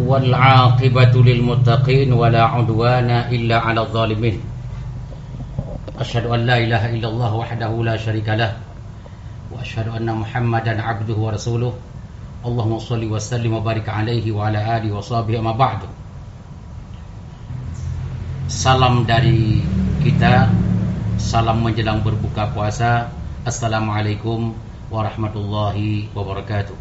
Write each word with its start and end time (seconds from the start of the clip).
Wal 0.00 0.32
aqibatu 0.32 1.20
lil 1.20 1.44
muttaqin 1.44 2.08
Wa 2.16 2.32
la 2.32 2.56
udwana 2.56 3.28
illa 3.28 3.60
ala 3.60 3.84
zalimin. 3.92 4.40
Ashadu 6.00 6.32
an 6.32 6.48
la 6.48 6.56
ilaha 6.56 6.88
illallah 6.88 7.30
wahdahu 7.36 7.84
la 7.84 8.00
sharika 8.00 8.32
lah. 8.32 8.56
Wa 9.52 9.60
ashadu 9.60 9.92
anna 9.92 10.16
muhammadan 10.16 10.80
abduhu 10.80 11.28
wa 11.28 11.36
rasuluh. 11.36 11.76
Allahumma 12.40 12.80
salli 12.80 13.12
wa 13.12 13.20
sallim 13.20 13.54
wa 13.54 13.60
barik 13.60 13.84
alaihi 13.84 14.32
wa 14.32 14.48
ala 14.48 14.80
alihi 14.80 14.90
wa 14.90 15.04
sahbihi 15.04 15.36
amma 15.36 15.52
ba'du. 15.52 15.88
Salam 18.48 19.04
dari 19.04 19.60
kita 20.00 20.48
Salam 21.14 21.62
menjelang 21.62 22.02
berbuka 22.02 22.50
puasa 22.52 23.08
Assalamualaikum 23.44 24.56
warahmatullahi 24.88 26.08
wabarakatuh. 26.16 26.72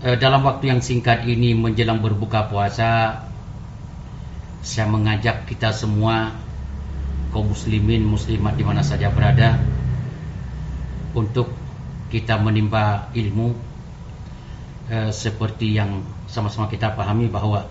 E, 0.00 0.16
Dalam 0.16 0.48
waktu 0.48 0.72
yang 0.72 0.80
singkat 0.80 1.28
ini 1.28 1.52
menjelang 1.52 2.00
berbuka 2.00 2.48
puasa 2.48 3.20
Saya 4.64 4.88
mengajak 4.88 5.44
kita 5.44 5.76
semua 5.76 6.32
kaum 7.36 7.52
muslimin 7.52 8.00
muslimat 8.00 8.56
di 8.56 8.64
mana 8.64 8.80
saja 8.80 9.12
berada 9.12 9.60
Untuk 11.12 11.52
kita 12.08 12.40
menimba 12.40 13.12
ilmu 13.12 13.52
e, 14.88 15.12
Seperti 15.12 15.76
yang 15.76 16.00
sama-sama 16.32 16.72
kita 16.72 16.96
pahami 16.96 17.28
bahwa 17.28 17.68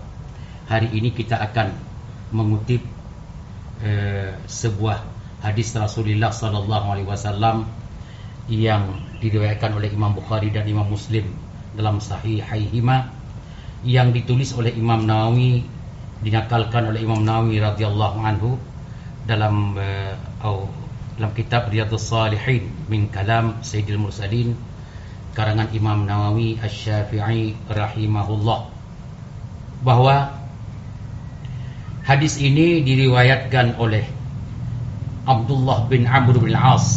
Hari 0.69 0.93
ini 0.93 1.09
kita 1.17 1.41
akan 1.41 1.73
mengutip 2.29 2.85
e, 3.81 3.89
sebuah 4.45 5.16
hadis 5.41 5.73
Rasulullah 5.77 6.33
sallallahu 6.33 6.87
alaihi 6.97 7.09
wasallam 7.09 7.69
yang 8.47 8.97
diriwayatkan 9.19 9.75
oleh 9.75 9.91
Imam 9.91 10.15
Bukhari 10.15 10.49
dan 10.49 10.65
Imam 10.65 10.87
Muslim 10.87 11.27
dalam 11.75 11.99
sahihaihima 11.99 13.11
yang 13.85 14.15
ditulis 14.15 14.55
oleh 14.57 14.73
Imam 14.73 15.05
Nawawi 15.05 15.61
dinakalkan 16.25 16.89
oleh 16.89 17.05
Imam 17.05 17.21
Nawawi 17.21 17.61
radhiyallahu 17.61 18.17
anhu 18.23 18.57
dalam 19.27 19.77
uh, 19.77 20.65
dalam 21.17 21.31
kitab 21.33 21.69
Riyadhus 21.69 22.09
Salihin 22.09 22.69
min 22.87 23.09
kalam 23.09 23.61
Sayyidil 23.61 24.01
Mursalin 24.01 24.53
karangan 25.37 25.69
Imam 25.69 26.09
Nawawi 26.09 26.57
Asy-Syafi'i 26.57 27.53
rahimahullah. 27.69 28.73
Bahwa 29.85 30.33
hadis 32.01 32.41
ini 32.41 32.81
diriwayatkan 32.81 33.77
oleh 33.77 34.16
Abdullah 35.27 35.91
bin 35.91 36.07
Amr 36.07 36.39
bin 36.39 36.55
As 36.55 36.87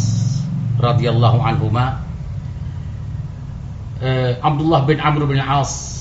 radhiyallahu 0.78 1.39
anhuma. 1.42 2.06
Uh, 4.00 4.39
Abdullah 4.41 4.86
bin 4.86 5.03
Amr 5.03 5.27
bin 5.27 5.42
As 5.42 6.00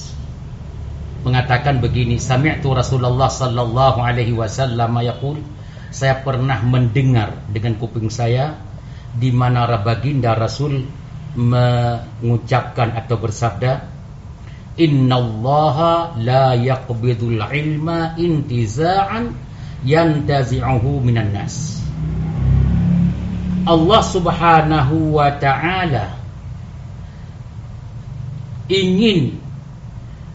mengatakan 1.25 1.83
begini 1.83 2.15
sami'tu 2.15 2.71
Rasulullah 2.71 3.27
sallallahu 3.27 3.99
alaihi 3.99 4.31
wasallam 4.31 5.03
yaqul 5.03 5.43
saya 5.91 6.21
pernah 6.23 6.63
mendengar 6.63 7.43
dengan 7.51 7.75
kuping 7.75 8.07
saya 8.07 8.55
di 9.11 9.33
mana 9.33 9.67
baginda 9.81 10.37
Rasul 10.37 10.85
mengucapkan 11.35 12.95
atau 12.95 13.17
bersabda 13.19 13.83
innallaha 14.79 16.15
la 16.23 16.55
yaqbidul 16.55 17.41
ilma 17.41 18.15
intiza'an 18.15 19.35
yantazi'uhu 19.83 21.03
minan 21.03 21.35
nas 21.35 21.83
Allah 23.69 24.01
Subhanahu 24.01 25.21
wa 25.21 25.29
taala 25.37 26.17
ingin 28.65 29.37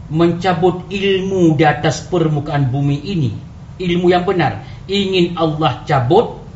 mencabut 0.06 0.86
ilmu 0.86 1.58
di 1.58 1.64
atas 1.66 2.06
permukaan 2.06 2.70
bumi 2.70 2.98
ini, 3.02 3.34
ilmu 3.82 4.06
yang 4.06 4.22
benar, 4.22 4.62
ingin 4.86 5.34
Allah 5.34 5.82
cabut 5.82 6.46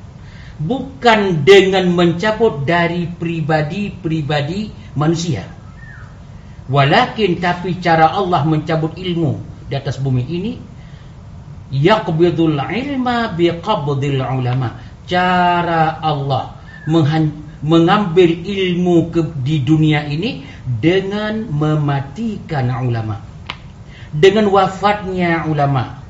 bukan 0.63 1.43
dengan 1.43 1.91
mencabut 1.91 2.63
dari 2.63 3.11
pribadi-pribadi 3.11 4.95
manusia. 4.95 5.47
Walakin 6.69 7.41
tapi 7.43 7.81
cara 7.83 8.13
Allah 8.13 8.45
mencabut 8.45 8.95
ilmu 8.95 9.41
di 9.67 9.75
atas 9.75 9.97
bumi 9.99 10.23
ini 10.29 10.53
yaqbidul 11.73 12.59
ilma 12.59 13.33
biqabdil 13.33 14.21
ulama. 14.21 14.77
Cara 15.09 15.97
Allah 16.05 16.58
mengambil 16.89 18.31
ilmu 18.43 19.13
ke, 19.13 19.21
di 19.45 19.61
dunia 19.61 20.09
ini 20.09 20.43
dengan 20.65 21.45
mematikan 21.53 22.73
ulama. 22.81 23.21
Dengan 24.09 24.49
wafatnya 24.49 25.45
ulama. 25.45 26.01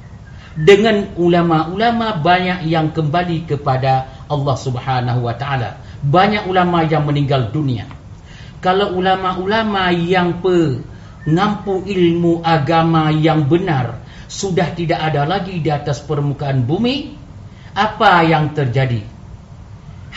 Dengan 0.58 1.14
ulama-ulama 1.18 2.18
banyak 2.18 2.66
yang 2.66 2.90
kembali 2.90 3.46
kepada 3.46 4.26
Allah 4.30 4.56
Subhanahu 4.58 5.26
wa 5.26 5.34
taala. 5.34 5.82
Banyak 6.02 6.46
ulama 6.46 6.86
yang 6.86 7.06
meninggal 7.06 7.50
dunia. 7.50 7.86
Kalau 8.58 8.94
ulama-ulama 8.98 9.90
yang 9.94 10.42
pengampu 10.42 11.86
ilmu 11.86 12.42
agama 12.42 13.14
yang 13.14 13.46
benar 13.46 14.02
sudah 14.26 14.74
tidak 14.74 14.98
ada 14.98 15.22
lagi 15.24 15.62
di 15.62 15.70
atas 15.70 16.02
permukaan 16.02 16.66
bumi, 16.66 17.14
apa 17.74 18.26
yang 18.26 18.50
terjadi? 18.50 19.17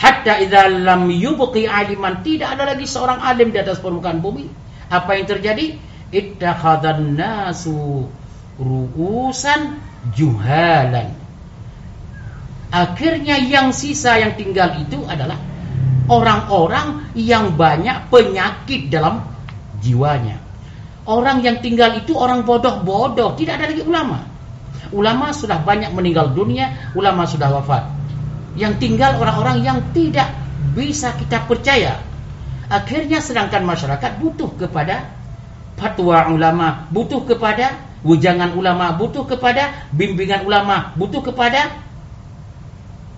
Hatta 0.02 0.42
idza 0.42 0.66
lam 0.66 1.06
yubqi 1.06 1.70
aliman 1.70 2.26
tidak 2.26 2.58
ada 2.58 2.74
lagi 2.74 2.90
seorang 2.90 3.22
alim 3.22 3.54
di 3.54 3.62
atas 3.62 3.78
permukaan 3.78 4.18
bumi. 4.18 4.50
Apa 4.90 5.14
yang 5.14 5.30
terjadi? 5.30 5.78
Ittakhadhan 6.10 7.14
nasu 7.14 8.10
ru'usan 8.58 9.78
juhalan. 10.10 11.14
Akhirnya 12.74 13.38
yang 13.38 13.70
sisa 13.70 14.18
yang 14.18 14.34
tinggal 14.34 14.74
itu 14.82 15.06
adalah 15.06 15.38
orang-orang 16.10 17.14
yang 17.14 17.54
banyak 17.54 18.10
penyakit 18.10 18.90
dalam 18.90 19.22
jiwanya. 19.78 20.42
Orang 21.06 21.46
yang 21.46 21.62
tinggal 21.62 21.94
itu 21.94 22.18
orang 22.18 22.42
bodoh-bodoh, 22.42 23.38
tidak 23.38 23.62
ada 23.62 23.70
lagi 23.70 23.86
ulama. 23.86 24.26
Ulama 24.90 25.30
sudah 25.30 25.62
banyak 25.62 25.94
meninggal 25.94 26.34
dunia, 26.34 26.92
ulama 26.98 27.22
sudah 27.22 27.54
wafat. 27.54 28.01
Yang 28.52 28.84
tinggal 28.84 29.16
orang-orang 29.16 29.64
yang 29.64 29.78
tidak 29.96 30.28
bisa 30.72 31.12
kita 31.16 31.44
percaya. 31.44 32.00
Akhirnya 32.72 33.20
sedangkan 33.20 33.68
masyarakat 33.68 34.16
butuh 34.16 34.56
kepada 34.56 35.12
fatwa 35.76 36.32
ulama, 36.32 36.88
butuh 36.88 37.24
kepada 37.28 37.76
wujangan 38.00 38.56
ulama, 38.56 38.96
butuh 38.96 39.28
kepada 39.28 39.88
bimbingan 39.92 40.48
ulama, 40.48 40.96
butuh 40.96 41.20
kepada 41.20 41.68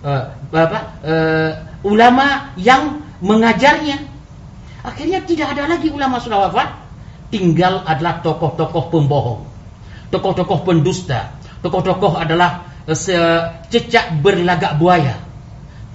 uh, 0.03 0.35
apa, 0.51 0.79
uh, 1.07 1.51
ulama 1.87 2.51
yang 2.59 2.99
mengajarnya. 3.23 4.03
Akhirnya 4.85 5.23
tidak 5.23 5.55
ada 5.57 5.65
lagi 5.65 5.89
ulama 5.89 6.21
sudah 6.21 6.51
wafat, 6.51 6.69
tinggal 7.33 7.81
adalah 7.87 8.21
tokoh-tokoh 8.21 8.93
pembohong, 8.93 9.41
tokoh-tokoh 10.13 10.61
pendusta, 10.61 11.33
tokoh-tokoh 11.65 12.21
adalah 12.21 12.69
cecak 12.85 14.21
berlagak 14.21 14.77
buaya 14.77 15.24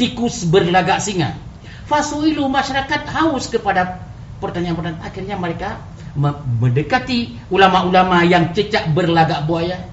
tikus 0.00 0.48
berlagak 0.48 1.04
singa. 1.04 1.36
Fasuilu 1.84 2.48
masyarakat 2.48 3.04
haus 3.12 3.52
kepada 3.52 4.00
pertanyaan-pertanyaan. 4.40 5.04
Akhirnya 5.04 5.36
mereka 5.36 5.76
mendekati 6.16 7.36
ulama-ulama 7.52 8.24
yang 8.24 8.56
cecak 8.56 8.96
berlagak 8.96 9.44
buaya, 9.44 9.84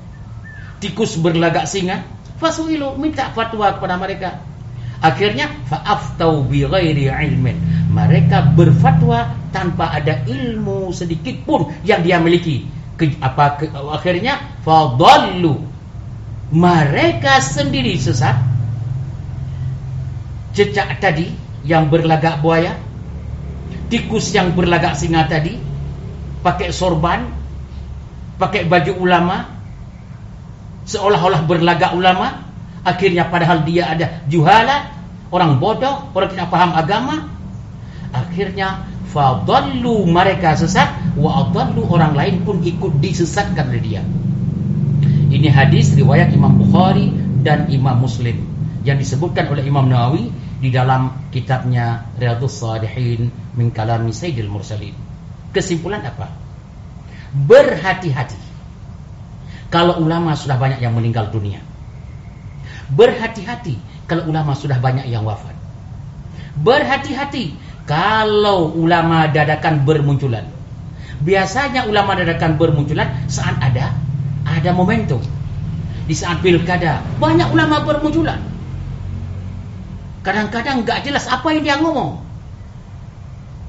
tikus 0.80 1.20
berlagak 1.20 1.68
singa. 1.68 2.08
Fasuilu 2.40 2.96
minta 2.96 3.28
fatwa 3.36 3.76
kepada 3.76 4.00
mereka. 4.00 4.40
Akhirnya 4.98 5.52
fa'aftau 5.68 6.48
bi 6.48 6.64
ghairi 6.64 7.12
ilmin. 7.12 7.92
Mereka 7.92 8.56
berfatwa 8.56 9.36
tanpa 9.52 9.94
ada 9.94 10.24
ilmu 10.26 10.90
sedikit 10.96 11.44
pun 11.44 11.70
yang 11.84 12.02
dia 12.02 12.18
miliki. 12.18 12.66
Ke, 12.98 13.14
apa 13.22 13.62
ke, 13.62 13.66
akhirnya 13.74 14.58
fadallu. 14.66 15.62
Mereka 16.50 17.44
sendiri 17.44 17.94
sesat 18.00 18.57
cecak 20.58 20.98
tadi 20.98 21.30
yang 21.62 21.86
berlagak 21.94 22.42
buaya, 22.42 22.74
tikus 23.94 24.34
yang 24.34 24.58
berlagak 24.58 24.98
singa 24.98 25.30
tadi, 25.30 25.54
pakai 26.42 26.74
sorban, 26.74 27.30
pakai 28.42 28.66
baju 28.66 28.98
ulama, 28.98 29.46
seolah-olah 30.90 31.46
berlagak 31.46 31.94
ulama, 31.94 32.42
akhirnya 32.82 33.30
padahal 33.30 33.62
dia 33.70 33.86
ada 33.86 34.26
juhala, 34.26 34.90
orang 35.30 35.62
bodoh, 35.62 36.10
orang 36.18 36.34
tidak 36.34 36.50
paham 36.50 36.74
agama, 36.74 37.30
akhirnya 38.10 38.82
fadallu 39.14 40.10
mereka 40.10 40.58
sesat, 40.58 40.90
wa 41.14 41.46
adallu 41.46 41.86
orang 41.86 42.18
lain 42.18 42.36
pun 42.42 42.66
ikut 42.66 42.98
disesatkan 42.98 43.70
oleh 43.70 43.84
dia. 43.86 44.02
Ini 45.28 45.54
hadis 45.54 45.94
riwayat 45.94 46.34
Imam 46.34 46.58
Bukhari 46.58 47.14
dan 47.46 47.70
Imam 47.70 48.02
Muslim 48.02 48.57
yang 48.88 48.96
disebutkan 48.96 49.52
oleh 49.52 49.68
Imam 49.68 49.84
Nawawi 49.92 50.32
di 50.64 50.72
dalam 50.72 51.28
kitabnya 51.28 52.08
Riyadhus 52.16 52.64
Shalihin 52.64 53.28
min 53.60 53.68
kalami 53.76 54.16
Sayyidil 54.16 54.48
Mursalin. 54.48 54.96
Kesimpulan 55.52 56.08
apa? 56.08 56.32
Berhati-hati. 57.36 58.40
Kalau 59.68 60.00
ulama 60.00 60.40
sudah 60.40 60.56
banyak 60.56 60.80
yang 60.80 60.96
meninggal 60.96 61.28
dunia. 61.28 61.60
Berhati-hati 62.88 63.76
kalau 64.08 64.32
ulama 64.32 64.56
sudah 64.56 64.80
banyak 64.80 65.12
yang 65.12 65.28
wafat. 65.28 65.52
Berhati-hati 66.64 67.60
kalau 67.84 68.72
ulama 68.72 69.28
dadakan 69.28 69.84
bermunculan. 69.84 70.48
Biasanya 71.20 71.92
ulama 71.92 72.16
dadakan 72.16 72.56
bermunculan 72.56 73.28
saat 73.28 73.60
ada 73.60 73.92
ada 74.48 74.72
momentum. 74.72 75.20
Di 76.08 76.16
saat 76.16 76.40
pilkada 76.40 77.04
banyak 77.20 77.52
ulama 77.52 77.84
bermunculan. 77.84 78.57
Kadang-kadang 80.28 80.84
nggak 80.84 81.08
jelas 81.08 81.24
apa 81.32 81.56
yang 81.56 81.64
dia 81.64 81.76
ngomong. 81.80 82.20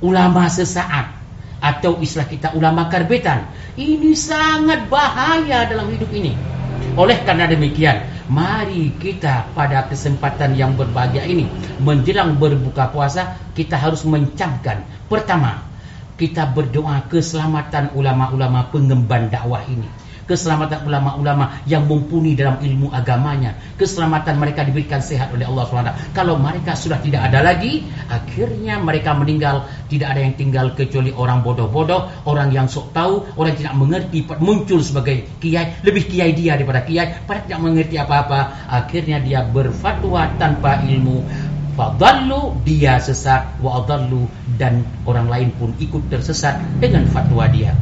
Ulama 0.02 0.50
sesaat 0.50 1.14
atau 1.62 2.02
istilah 2.02 2.26
kita 2.26 2.58
ulama 2.58 2.90
karbetan. 2.90 3.46
Ini 3.78 4.10
sangat 4.18 4.90
bahaya 4.90 5.70
dalam 5.70 5.86
hidup 5.94 6.10
ini. 6.10 6.34
Oleh 6.98 7.22
karena 7.22 7.46
demikian, 7.46 8.02
mari 8.26 8.92
kita 9.00 9.54
pada 9.56 9.88
kesempatan 9.88 10.52
yang 10.52 10.76
berbahagia 10.76 11.24
ini 11.24 11.48
menjelang 11.80 12.36
berbuka 12.36 12.92
puasa 12.92 13.40
kita 13.56 13.80
harus 13.80 14.04
mencamkan 14.04 14.84
pertama 15.08 15.64
kita 16.20 16.44
berdoa 16.52 17.08
keselamatan 17.08 17.96
ulama-ulama 17.96 18.68
pengemban 18.68 19.32
dakwah 19.32 19.64
ini 19.64 19.88
keselamatan 20.28 20.84
ulama-ulama 20.84 21.64
yang 21.64 21.88
mumpuni 21.88 22.36
dalam 22.36 22.60
ilmu 22.60 22.92
agamanya, 22.92 23.56
keselamatan 23.80 24.36
mereka 24.36 24.62
diberikan 24.62 25.00
sehat 25.00 25.32
oleh 25.32 25.48
Allah 25.48 25.64
SWT. 25.64 25.92
Kalau 26.12 26.36
mereka 26.36 26.76
sudah 26.76 27.00
tidak 27.00 27.32
ada 27.32 27.40
lagi, 27.40 27.88
akhirnya 28.12 28.76
mereka 28.76 29.16
meninggal, 29.16 29.64
tidak 29.88 30.12
ada 30.12 30.20
yang 30.20 30.36
tinggal 30.36 30.76
kecuali 30.76 31.10
orang 31.16 31.40
bodoh-bodoh, 31.40 32.28
orang 32.28 32.52
yang 32.52 32.68
sok 32.68 32.92
tahu, 32.92 33.24
orang 33.40 33.56
yang 33.56 33.60
tidak 33.64 33.76
mengerti, 33.80 34.18
muncul 34.38 34.84
sebagai 34.84 35.24
kiai, 35.40 35.80
lebih 35.80 36.04
kiai 36.04 36.36
dia 36.36 36.60
daripada 36.60 36.84
kiai, 36.84 37.24
pada 37.24 37.48
tidak 37.48 37.60
mengerti 37.64 37.96
apa-apa, 37.96 38.68
akhirnya 38.68 39.24
dia 39.24 39.40
berfatwa 39.48 40.28
tanpa 40.36 40.84
ilmu, 40.84 41.24
fadallu 41.72 42.52
dia 42.68 43.00
sesat. 43.00 43.48
Wa 43.64 43.80
dan 44.60 44.84
orang 45.08 45.32
lain 45.32 45.48
pun 45.56 45.72
ikut 45.80 46.12
tersesat 46.12 46.60
dengan 46.82 47.08
fatwa 47.08 47.48
dia. 47.48 47.72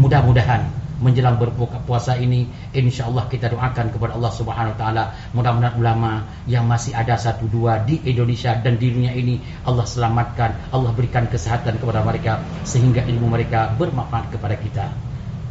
Mudah-mudahan 0.00 0.81
menjelang 1.02 1.36
berbuka 1.36 1.82
puasa 1.82 2.14
ini 2.14 2.46
insyaallah 2.70 3.26
kita 3.26 3.50
doakan 3.50 3.90
kepada 3.90 4.14
Allah 4.14 4.32
Subhanahu 4.32 4.72
wa 4.72 4.78
taala. 4.78 5.04
Mudah-mudahan 5.34 5.74
ulama 5.74 6.30
yang 6.46 6.64
masih 6.70 6.94
ada 6.94 7.18
satu 7.18 7.50
dua 7.50 7.82
di 7.82 7.98
Indonesia 8.06 8.54
dan 8.54 8.78
di 8.78 8.94
dunia 8.94 9.10
ini 9.12 9.42
Allah 9.66 9.82
selamatkan 9.82 10.70
Allah 10.70 10.94
berikan 10.94 11.26
kesehatan 11.26 11.82
kepada 11.82 12.06
mereka 12.06 12.38
sehingga 12.62 13.02
ilmu 13.02 13.26
mereka 13.26 13.74
bermanfaat 13.74 14.30
kepada 14.30 14.54
kita. 14.54 14.86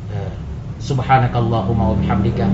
Uh, 0.08 0.32
Subhanakallahumma 0.82 1.94
wa 1.94 1.96
bihamdika 2.02 2.50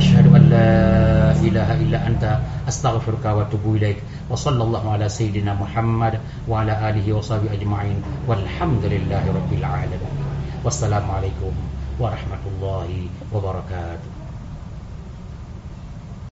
asyhadu 0.00 0.32
an 0.32 0.48
la 0.48 1.36
ilaha 1.44 1.76
illa 1.76 2.00
anta 2.08 2.40
astaghfiruka 2.64 3.36
wa 3.36 3.44
atubu 3.44 3.76
ilaik. 3.76 4.00
Wa 4.32 4.38
sallallahu 4.38 4.96
ala 4.96 5.12
sayyidina 5.12 5.52
Muhammad 5.52 6.16
wa 6.48 6.64
ala 6.64 6.72
alihi 6.72 7.12
wa 7.12 7.20
sahbihi 7.20 7.52
ajma'in. 7.52 8.00
Walhamdulillahi 8.24 9.28
rabbil 9.28 9.60
alamin. 9.60 10.14
Wassalamu 10.64 11.20
alaikum 11.20 11.75
warahmatullahi 11.96 13.08
wabarakatuh 13.32 14.15